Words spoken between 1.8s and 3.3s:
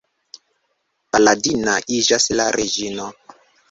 iĝas la reĝino.